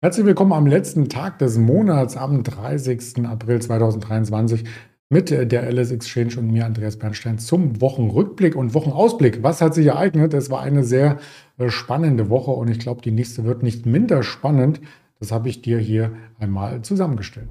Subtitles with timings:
[0.00, 3.26] Herzlich willkommen am letzten Tag des Monats, am 30.
[3.26, 4.62] April 2023
[5.08, 9.42] mit der LS Exchange und mir, Andreas Bernstein, zum Wochenrückblick und Wochenausblick.
[9.42, 10.34] Was hat sich ereignet?
[10.34, 11.18] Es war eine sehr
[11.58, 14.80] äh, spannende Woche und ich glaube, die nächste wird nicht minder spannend.
[15.18, 17.48] Das habe ich dir hier einmal zusammengestellt.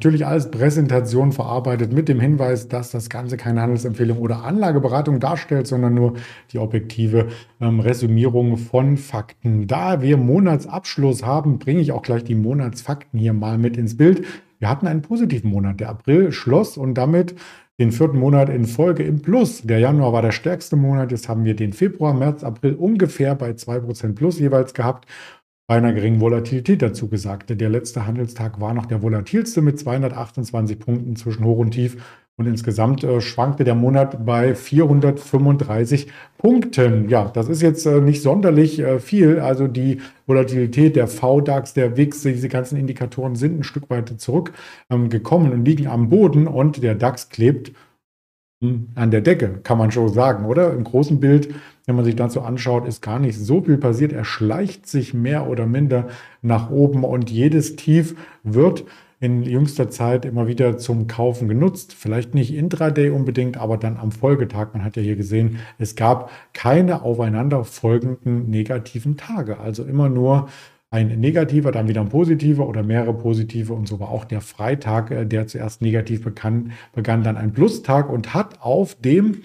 [0.00, 5.66] Natürlich als Präsentation verarbeitet mit dem Hinweis, dass das Ganze keine Handelsempfehlung oder Anlageberatung darstellt,
[5.66, 6.14] sondern nur
[6.52, 7.28] die objektive
[7.60, 9.66] ähm, Resümierung von Fakten.
[9.66, 14.24] Da wir Monatsabschluss haben, bringe ich auch gleich die Monatsfakten hier mal mit ins Bild.
[14.58, 15.80] Wir hatten einen positiven Monat.
[15.80, 17.34] Der April schloss und damit
[17.78, 19.60] den vierten Monat in Folge im Plus.
[19.62, 21.12] Der Januar war der stärkste Monat.
[21.12, 25.06] Jetzt haben wir den Februar, März, April ungefähr bei 2% plus jeweils gehabt
[25.70, 27.60] bei einer geringen Volatilität dazu gesagt.
[27.60, 31.96] Der letzte Handelstag war noch der volatilste mit 228 Punkten zwischen Hoch und Tief.
[32.36, 36.08] Und insgesamt äh, schwankte der Monat bei 435
[36.38, 37.08] Punkten.
[37.08, 39.38] Ja, das ist jetzt äh, nicht sonderlich äh, viel.
[39.38, 45.52] Also die Volatilität der VDAX, der WIX, diese ganzen Indikatoren sind ein Stück weit zurückgekommen
[45.52, 46.48] ähm, und liegen am Boden.
[46.48, 47.70] Und der DAX klebt
[48.94, 50.74] an der Decke, kann man schon sagen, oder?
[50.74, 51.54] Im großen Bild,
[51.86, 54.12] wenn man sich dazu anschaut, ist gar nicht so viel passiert.
[54.12, 56.08] Er schleicht sich mehr oder minder
[56.42, 58.84] nach oben und jedes Tief wird
[59.18, 61.94] in jüngster Zeit immer wieder zum Kaufen genutzt.
[61.94, 64.68] Vielleicht nicht intraday unbedingt, aber dann am Folgetag.
[64.74, 69.58] Man hat ja hier gesehen, es gab keine aufeinanderfolgenden negativen Tage.
[69.58, 70.48] Also immer nur
[70.90, 75.10] ein negativer, dann wieder ein positiver oder mehrere positive und so war auch der Freitag,
[75.10, 79.42] äh, der zuerst negativ begann, begann dann ein Plustag und hat auf dem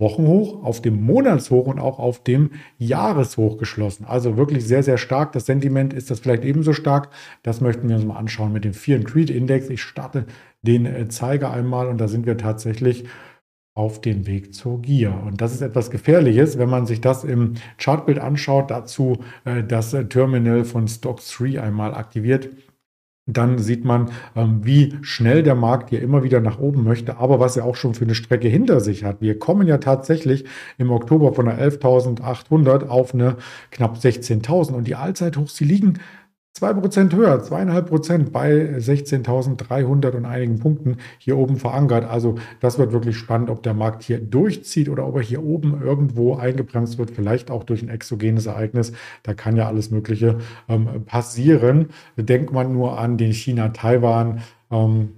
[0.00, 4.04] Wochenhoch, auf dem Monatshoch und auch auf dem Jahreshoch geschlossen.
[4.06, 5.32] Also wirklich sehr, sehr stark.
[5.32, 7.10] Das Sentiment ist das vielleicht ebenso stark.
[7.42, 9.68] Das möchten wir uns mal anschauen mit dem Fear and Creed Index.
[9.70, 10.26] Ich starte
[10.62, 13.06] den äh, Zeiger einmal und da sind wir tatsächlich
[13.78, 15.14] auf den Weg zur Gier.
[15.24, 19.94] Und das ist etwas Gefährliches, wenn man sich das im Chartbild anschaut, dazu äh, das
[19.94, 22.50] äh, Terminal von Stock 3 einmal aktiviert.
[23.26, 27.38] Dann sieht man, ähm, wie schnell der Markt hier immer wieder nach oben möchte, aber
[27.38, 29.20] was er auch schon für eine Strecke hinter sich hat.
[29.20, 30.44] Wir kommen ja tatsächlich
[30.76, 33.36] im Oktober von einer 11.800 auf eine
[33.70, 36.00] knapp 16.000 und die Allzeithochs, die liegen
[36.60, 42.04] 2% höher, 2,5% bei 16.300 und einigen Punkten hier oben verankert.
[42.04, 45.80] Also das wird wirklich spannend, ob der Markt hier durchzieht oder ob er hier oben
[45.82, 48.92] irgendwo eingebremst wird, vielleicht auch durch ein exogenes Ereignis.
[49.22, 51.90] Da kann ja alles Mögliche ähm, passieren.
[52.16, 54.40] Denkt man nur an den China-Taiwan.
[54.70, 55.10] Ähm,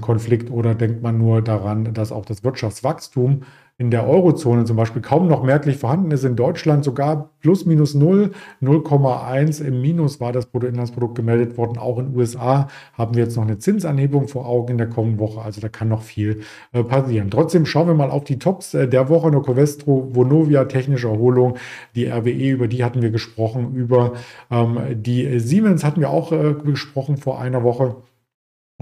[0.00, 3.42] Konflikt oder denkt man nur daran, dass auch das Wirtschaftswachstum
[3.78, 6.24] in der Eurozone zum Beispiel kaum noch merklich vorhanden ist.
[6.24, 8.30] In Deutschland sogar plus minus 0,
[8.62, 11.78] 0,1 im Minus war das Bruttoinlandsprodukt gemeldet worden.
[11.78, 15.18] Auch in den USA haben wir jetzt noch eine Zinsanhebung vor Augen in der kommenden
[15.18, 15.40] Woche.
[15.40, 17.30] Also da kann noch viel äh, passieren.
[17.30, 19.32] Trotzdem schauen wir mal auf die Tops äh, der Woche.
[19.32, 21.56] Nur Covestro, Vonovia, technische Erholung,
[21.96, 23.74] die RWE, über die hatten wir gesprochen.
[23.74, 24.12] Über
[24.50, 27.96] ähm, die Siemens hatten wir auch äh, gesprochen vor einer Woche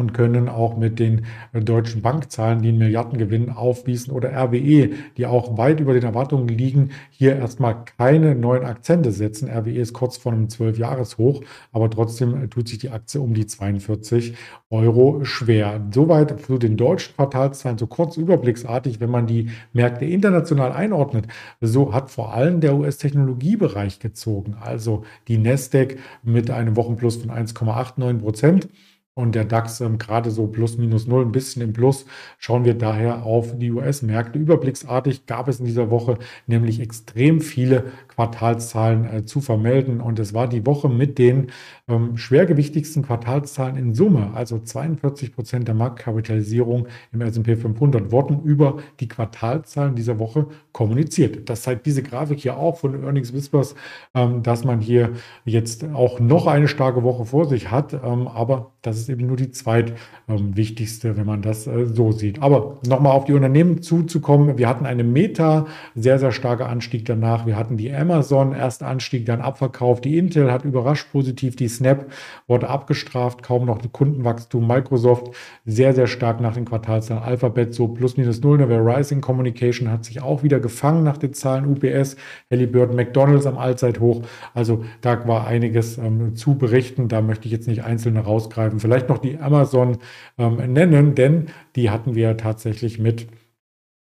[0.00, 5.58] und können auch mit den deutschen Bankzahlen, die einen Milliardengewinn aufwiesen, oder RWE, die auch
[5.58, 9.50] weit über den Erwartungen liegen, hier erstmal keine neuen Akzente setzen.
[9.50, 13.46] RWE ist kurz vor einem 12-Jahres-Hoch, aber trotzdem äh, tut sich die Aktie um die
[13.46, 14.34] 42
[14.70, 15.86] Euro schwer.
[15.92, 21.26] Soweit zu den deutschen Quartalszahlen, so kurz überblicksartig, wenn man die Märkte international einordnet.
[21.60, 28.18] So hat vor allem der US-Technologiebereich gezogen, also die Nasdaq mit einem Wochenplus von 1,89
[28.20, 28.68] Prozent
[29.14, 32.06] und der DAX ähm, gerade so plus minus null, ein bisschen im Plus,
[32.38, 34.38] schauen wir daher auf die US-Märkte.
[34.38, 40.34] Überblicksartig gab es in dieser Woche nämlich extrem viele Quartalszahlen äh, zu vermelden und es
[40.34, 41.46] war die Woche mit den
[41.88, 48.76] ähm, schwergewichtigsten Quartalszahlen in Summe, also 42 Prozent der Marktkapitalisierung im S&P 500 wurden über
[49.00, 51.48] die Quartalzahlen dieser Woche kommuniziert.
[51.48, 53.74] Das zeigt diese Grafik hier auch von Earnings Whispers,
[54.14, 55.12] ähm, dass man hier
[55.46, 59.36] jetzt auch noch eine starke Woche vor sich hat, ähm, aber das ist eben nur
[59.36, 62.42] die zweitwichtigste, ähm, wenn man das äh, so sieht.
[62.42, 64.58] Aber nochmal auf die Unternehmen zuzukommen.
[64.58, 67.46] Wir hatten eine Meta, sehr, sehr starker Anstieg danach.
[67.46, 70.00] Wir hatten die Amazon, erst Anstieg, dann Abverkauf.
[70.00, 71.56] Die Intel hat überrascht positiv.
[71.56, 72.06] Die Snap
[72.46, 74.66] wurde abgestraft, kaum noch Kundenwachstum.
[74.66, 75.34] Microsoft
[75.64, 77.22] sehr, sehr stark nach den Quartalzahlen.
[77.22, 78.62] Alphabet so plus minus null.
[78.62, 81.66] Eine Rising Communication hat sich auch wieder gefangen nach den Zahlen.
[81.66, 82.16] UPS,
[82.50, 84.22] Halliburton, McDonalds am Allzeithoch.
[84.54, 87.08] Also da war einiges ähm, zu berichten.
[87.08, 88.80] Da möchte ich jetzt nicht einzelne rausgreifen.
[88.80, 89.98] Vielleicht noch die Amazon
[90.38, 91.46] ähm, nennen, denn
[91.76, 93.26] die hatten wir tatsächlich mit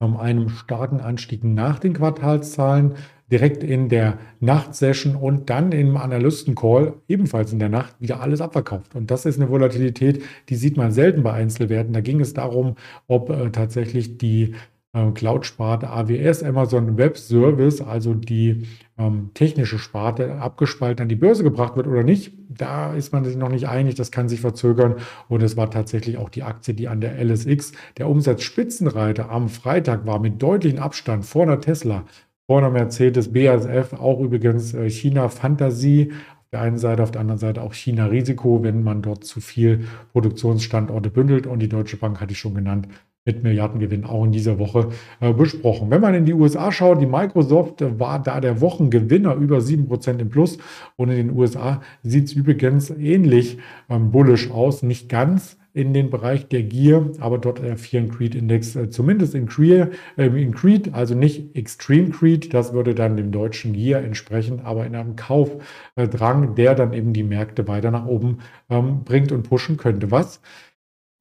[0.00, 2.94] ähm, einem starken Anstieg nach den Quartalszahlen
[3.30, 8.94] direkt in der Nachtsession und dann im Analystencall ebenfalls in der Nacht wieder alles abverkauft.
[8.94, 11.92] Und das ist eine Volatilität, die sieht man selten bei Einzelwerten.
[11.92, 12.76] Da ging es darum,
[13.06, 14.54] ob äh, tatsächlich die
[14.94, 18.66] äh, Cloud-Sparte AWS, Amazon Web Service, also die
[18.96, 22.32] ähm, technische Sparte, abgespalten an die Börse gebracht wird oder nicht.
[22.48, 24.96] Da ist man sich noch nicht einig, das kann sich verzögern.
[25.28, 30.06] Und es war tatsächlich auch die Aktie, die an der LSX, der Umsatzspitzenreiter am Freitag
[30.06, 32.04] war, mit deutlichem Abstand vor einer Tesla,
[32.46, 36.12] vor einer Mercedes, BASF, auch übrigens äh, China Fantasie
[36.54, 41.10] der einen Seite, auf der anderen Seite auch China-Risiko, wenn man dort zu viel Produktionsstandorte
[41.10, 41.48] bündelt.
[41.48, 42.86] Und die Deutsche Bank hatte ich schon genannt,
[43.24, 45.90] mit Milliardengewinn auch in dieser Woche äh, besprochen.
[45.90, 50.28] Wenn man in die USA schaut, die Microsoft war da der Wochengewinner über 7% im
[50.28, 50.58] Plus
[50.94, 53.58] und in den USA sieht es übrigens ähnlich
[53.88, 58.76] ähm, bullisch aus, nicht ganz in den Bereich der Gier, aber dort and Creed Index
[58.76, 63.32] äh, zumindest in, Creed, äh, in Creed, also nicht Extreme Creed, das würde dann dem
[63.32, 68.38] deutschen Gier entsprechen, aber in einem Kaufdrang, der dann eben die Märkte weiter nach oben
[68.70, 70.12] ähm, bringt und pushen könnte.
[70.12, 70.40] Was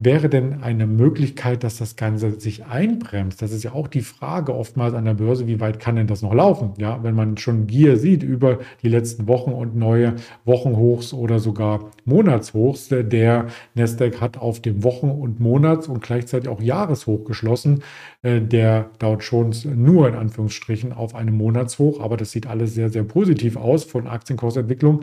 [0.00, 3.40] wäre denn eine Möglichkeit, dass das Ganze sich einbremst?
[3.40, 6.20] Das ist ja auch die Frage oftmals an der Börse, wie weit kann denn das
[6.20, 6.74] noch laufen?
[6.78, 11.90] Ja, wenn man schon Gier sieht über die letzten Wochen und neue Wochenhochs oder sogar
[12.04, 17.82] Monatshochs, der Nasdaq hat auf dem Wochen- und Monats- und gleichzeitig auch Jahreshoch geschlossen.
[18.22, 22.90] Äh, der Dow Jones nur in Anführungsstrichen auf einem Monatshoch, aber das sieht alles sehr,
[22.90, 25.02] sehr positiv aus von Aktienkursentwicklung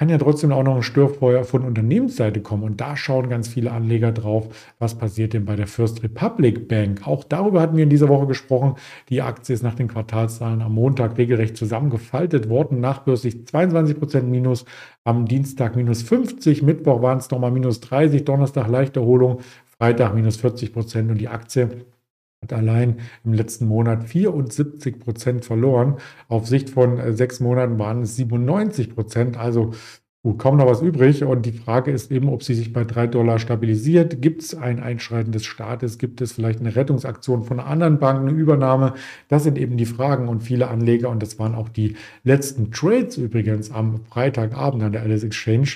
[0.00, 2.62] kann ja trotzdem auch noch ein Störfeuer von Unternehmensseite kommen.
[2.62, 4.48] Und da schauen ganz viele Anleger drauf,
[4.78, 7.06] was passiert denn bei der First Republic Bank.
[7.06, 8.76] Auch darüber hatten wir in dieser Woche gesprochen.
[9.10, 12.80] Die Aktie ist nach den Quartalszahlen am Montag regelrecht zusammengefaltet worden.
[12.80, 14.64] Nachbörslich 22 Prozent minus,
[15.04, 20.38] am Dienstag minus 50, Mittwoch waren es nochmal minus 30, Donnerstag leichte Erholung, Freitag minus
[20.38, 21.84] 40 Prozent und die Aktie
[22.42, 25.96] hat allein im letzten Monat 74 Prozent verloren.
[26.28, 29.36] Auf Sicht von äh, sechs Monaten waren es 97 Prozent.
[29.36, 29.72] Also
[30.22, 31.22] gut, kaum noch was übrig.
[31.22, 34.22] Und die Frage ist eben, ob sie sich bei drei Dollar stabilisiert.
[34.22, 35.98] Gibt es ein Einschreiten des Staates?
[35.98, 38.94] Gibt es vielleicht eine Rettungsaktion von anderen Bank, eine Übernahme?
[39.28, 40.26] Das sind eben die Fragen.
[40.26, 45.02] Und viele Anleger, und das waren auch die letzten Trades übrigens am Freitagabend an der
[45.02, 45.72] Alice Exchange,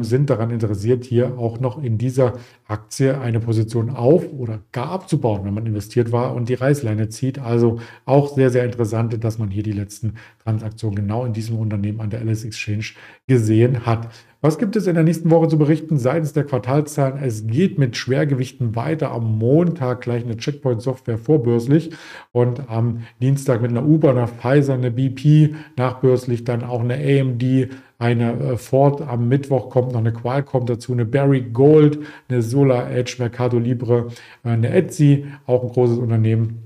[0.00, 2.34] sind daran interessiert, hier auch noch in dieser
[2.66, 7.38] Aktie eine Position auf oder gar abzubauen, wenn man investiert war und die Reißleine zieht.
[7.38, 12.00] Also auch sehr, sehr interessant, dass man hier die letzten Transaktionen genau in diesem Unternehmen
[12.00, 12.86] an der LS Exchange
[13.26, 14.08] gesehen hat.
[14.44, 17.16] Was gibt es in der nächsten Woche zu berichten seitens der Quartalszahlen?
[17.16, 19.10] Es geht mit Schwergewichten weiter.
[19.10, 21.92] Am Montag gleich eine Checkpoint-Software vorbörslich
[22.30, 27.70] und am Dienstag mit einer Uber, einer Pfizer, eine BP, nachbörslich dann auch eine AMD,
[27.98, 29.00] eine äh, Ford.
[29.00, 34.08] Am Mittwoch kommt noch eine Qualcomm dazu, eine Barry Gold, eine Solar Edge, Mercado Libre,
[34.44, 36.63] äh, eine Etsy, auch ein großes Unternehmen.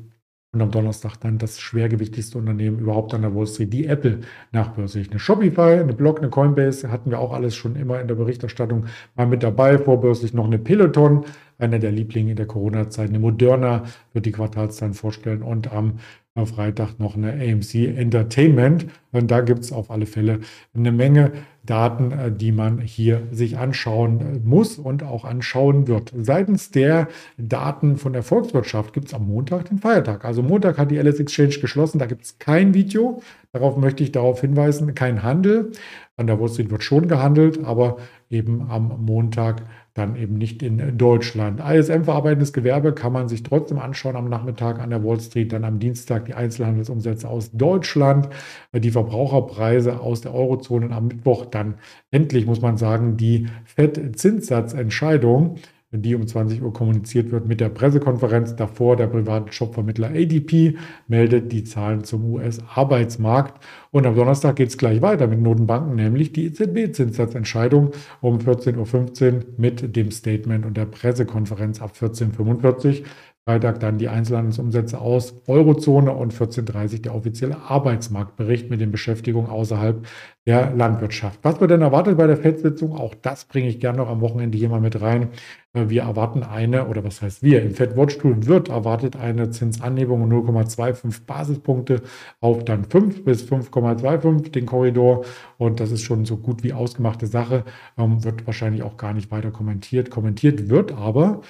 [0.52, 5.10] Und am Donnerstag dann das schwergewichtigste Unternehmen überhaupt an der Wall Street, die Apple nachbörslich.
[5.10, 8.86] Eine Shopify, eine Block, eine Coinbase hatten wir auch alles schon immer in der Berichterstattung
[9.14, 9.76] mal mit dabei.
[9.76, 11.26] Vorbörslich noch eine Peloton,
[11.58, 13.10] einer der Lieblinge in der Corona-Zeit.
[13.10, 13.84] Eine Moderna
[14.14, 15.98] wird die Quartalszahlen vorstellen und am
[16.46, 18.86] Freitag noch eine AMC Entertainment.
[19.12, 20.40] Und da gibt es auf alle Fälle
[20.74, 21.32] eine Menge
[21.68, 26.12] Daten, äh, die man hier sich anschauen äh, muss und auch anschauen wird.
[26.16, 30.24] Seitens der Daten von der Volkswirtschaft gibt es am Montag den Feiertag.
[30.24, 33.22] Also Montag hat die LS Exchange geschlossen, da gibt es kein Video.
[33.52, 35.72] Darauf möchte ich darauf hinweisen, kein Handel.
[36.16, 37.98] An der Wall Street wird schon gehandelt, aber
[38.30, 39.62] eben am Montag
[39.98, 41.60] dann eben nicht in Deutschland.
[41.60, 45.64] ISM verarbeitendes Gewerbe kann man sich trotzdem anschauen am Nachmittag an der Wall Street, dann
[45.64, 48.28] am Dienstag die Einzelhandelsumsätze aus Deutschland,
[48.72, 51.74] die Verbraucherpreise aus der Eurozone und am Mittwoch dann
[52.10, 55.56] endlich, muss man sagen, die FED-Zinssatzentscheidung
[55.90, 58.54] die um 20 Uhr kommuniziert wird mit der Pressekonferenz.
[58.56, 60.76] Davor der private Shopvermittler ADP
[61.06, 63.64] meldet die Zahlen zum US-Arbeitsmarkt.
[63.90, 69.40] Und am Donnerstag geht es gleich weiter mit Notenbanken, nämlich die EZB-Zinssatzentscheidung um 14.15 Uhr
[69.56, 73.06] mit dem Statement und der Pressekonferenz ab 14.45 Uhr.
[73.48, 80.06] Freitag dann die Einzelhandelsumsätze aus Eurozone und 14.30 der offizielle Arbeitsmarktbericht mit den Beschäftigungen außerhalb
[80.46, 81.38] der Landwirtschaft.
[81.42, 82.94] Was wird denn erwartet bei der FED-Sitzung?
[82.94, 85.28] Auch das bringe ich gerne noch am Wochenende hier mal mit rein.
[85.72, 87.62] Äh, wir erwarten eine, oder was heißt wir?
[87.62, 92.02] Im Fed Watch wird erwartet eine Zinsanhebung um 0,25 Basispunkte
[92.40, 95.24] auf dann 5 bis 5,25 den Korridor.
[95.56, 97.64] Und das ist schon so gut wie ausgemachte Sache.
[97.96, 100.10] Ähm, wird wahrscheinlich auch gar nicht weiter kommentiert.
[100.10, 101.40] Kommentiert wird aber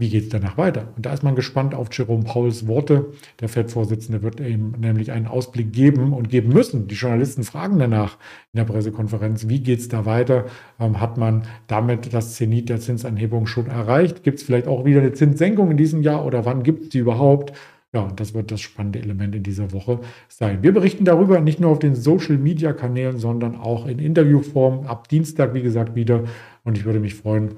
[0.00, 0.92] wie geht es danach weiter?
[0.94, 3.06] Und da ist man gespannt auf Jerome Pauls Worte.
[3.40, 6.86] Der FED-Vorsitzende wird ihm nämlich einen Ausblick geben und geben müssen.
[6.86, 8.16] Die Journalisten fragen danach
[8.52, 10.46] in der Pressekonferenz, wie geht es da weiter?
[10.78, 14.22] Ähm, hat man damit das Zenit der Zinsanhebung schon erreicht?
[14.22, 16.98] Gibt es vielleicht auch wieder eine Zinssenkung in diesem Jahr oder wann gibt es die
[16.98, 17.52] überhaupt?
[17.92, 20.62] Ja, das wird das spannende Element in dieser Woche sein.
[20.62, 25.62] Wir berichten darüber nicht nur auf den Social-Media-Kanälen, sondern auch in Interviewform ab Dienstag, wie
[25.62, 26.24] gesagt, wieder.
[26.64, 27.56] Und ich würde mich freuen,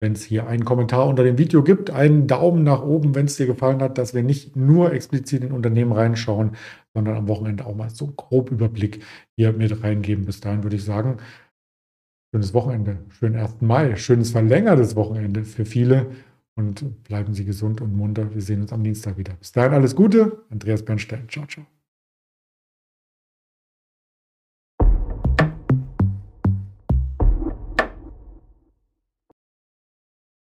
[0.00, 3.36] wenn es hier einen Kommentar unter dem Video gibt, einen Daumen nach oben, wenn es
[3.36, 6.52] dir gefallen hat, dass wir nicht nur explizit in Unternehmen reinschauen,
[6.94, 9.04] sondern am Wochenende auch mal so grob Überblick
[9.36, 10.24] hier mit reingeben.
[10.24, 11.18] Bis dahin würde ich sagen,
[12.34, 13.60] schönes Wochenende, schönen 1.
[13.60, 16.10] Mai, schönes verlängertes Wochenende für viele
[16.56, 18.34] und bleiben Sie gesund und munter.
[18.34, 19.34] Wir sehen uns am Dienstag wieder.
[19.34, 21.28] Bis dahin alles Gute, Andreas Bernstein.
[21.28, 21.79] Ciao, ciao.